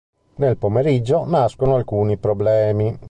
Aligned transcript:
Nel 0.37 0.57
pomeriggio 0.57 1.27
nascono 1.27 1.75
alcuni 1.75 2.17
problemi. 2.17 2.97